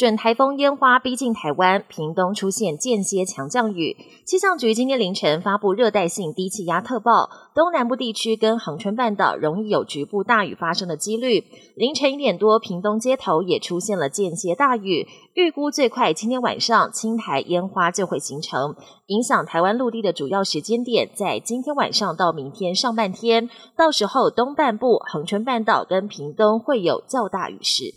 [0.00, 3.94] 准台风烟花逼近台湾，屏东出现间歇强降雨。
[4.24, 11.44] 气象局今天凌晨发布热带性低气压特报，东南部地区跟恒春半岛容易有局部大雨发生的几率。
[11.76, 18.74] 凌晨一点多，屏东街头也出现了间歇大雨，预估最快今天晚上青台烟花就会形成，
[19.08, 27.92] 影响台湾陆地的主要时间点在今天晚上到明天上半天，到时候东半部恒春半岛跟屏东会有较大雨势。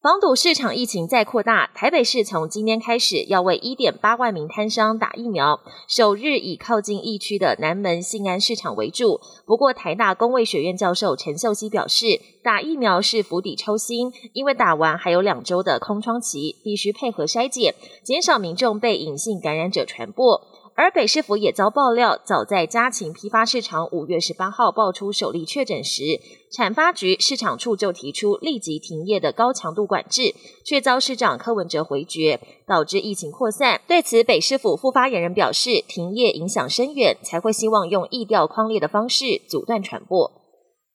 [0.00, 9.20] 防堵市场疫情再扩大，台北市从今天开始要为一点八万名摊商打疫苗，首日以靠近疫区的南门信安市场为主。
[9.44, 17.74] 不过，台大公卫学院教授陈秀熙表示，打疫苗是釜底抽薪，因为打完还有两周的空窗期，必须配合筛检，
[18.04, 20.40] 减少民众被隐性感染者传播。
[20.78, 26.20] 而北市府也遭爆料，早在家禽批发市场五月十八号爆出首例确诊时，
[26.52, 30.32] 产发局市场处就提出立即停业的高强度管制，
[30.64, 33.80] 却遭市长柯文哲回绝，导致疫情扩散。
[33.88, 40.37] 对此，北市府副发言人表示，停业影响深远，才会希望用疫调框列的方式阻断传播。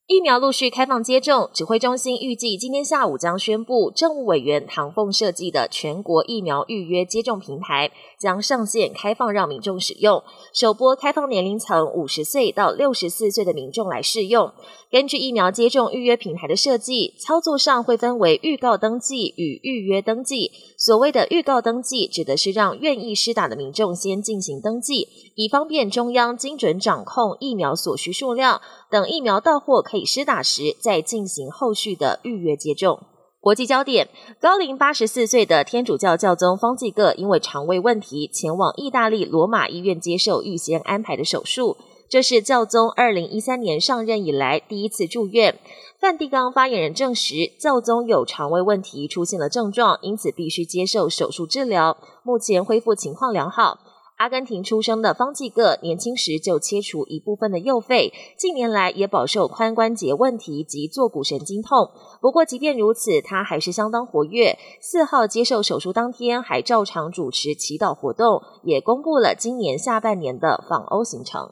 [0.06, 10.22] 疫苗陆续开放接种，指挥中心预计今天下午将宣布，政务委员唐凤设计的全国疫苗预约接种平台将上线开放，让民众使用。
[10.54, 14.52] 首波开放年龄层五十岁到六十四岁的民众来试用。
[14.92, 20.52] 根据疫苗接种预约平台的设计，操作上会分为预告登记与预约登记。
[20.78, 28.60] 所谓的预告登记，指的是让愿意施打的民众先进行登记，以方便中央精准掌控疫苗所需数量，
[28.92, 29.82] 等疫苗到货。
[29.94, 33.00] 可以施打时，再进行后续的预约接种。
[33.40, 34.10] 国际焦点：
[34.42, 41.78] 高龄八十四岁的天主教教宗方济各因为肠胃问题，前往意大利罗马医院接受预先安排的手术。
[42.10, 45.60] 这是教宗二零一三年上任以来第一次住院。
[46.00, 51.96] 梵蒂冈发言人证实，教宗有肠胃问题出现了症状，因此必须接受手术治疗。
[52.24, 53.78] 目前恢复情况良好。
[54.18, 61.90] 阿根廷出生的方济各年轻时就切除一部分的右肺，近年来也饱受髋关节问题及坐骨神经痛。
[62.22, 64.58] 不过，即便如此，他还是相当活跃。
[64.80, 71.52] 四号接受手术当天，还照常主持祈祷活动，也公布了今年下半年的访欧行程。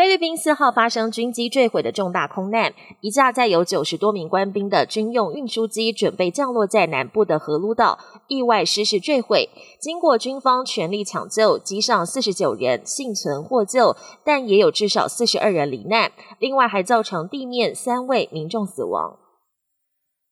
[0.00, 2.72] 菲律宾四号发生军机坠毁的重大空难，
[3.02, 9.50] 一架载有九十多名官兵的军用运输机准备降落在南部的河鲁岛，意外失事坠毁。
[9.78, 13.94] 经过军方全力抢救，机上四十九人幸存获救，
[14.24, 19.18] 但也有至少四十二人罹难，另外还造成地面三位民众死亡。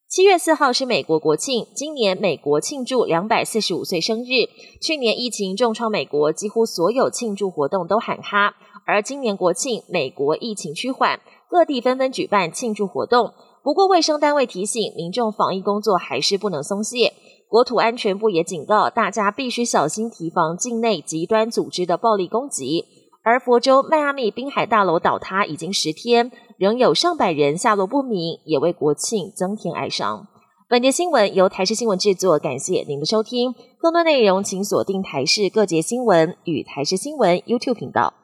[0.08, 4.48] 七月四号是美国国庆，今年美国庆祝两百四十五岁生日。
[4.80, 8.56] 去年疫情重创美国，几乎所有庆祝活动都喊卡。
[8.88, 13.34] 而今年国庆，美国疫情趋缓，各地纷纷举办庆祝活动。
[13.62, 17.12] 不过，卫生单位提醒民众，防疫工作还是不能松懈。
[17.50, 22.86] 国土安全部也警告大家，必须小心提防境内极端组织的暴力攻击。
[23.22, 30.26] 而佛州迈阿密滨海大楼倒塌已经十天，仍有上百人下落不明，也为国庆增添哀伤。
[30.66, 33.54] 本节新闻由台视新闻制作，感谢您的收听。
[33.78, 38.14] 更多内容请锁定台视各节新闻与台视新闻 YouTube 频道。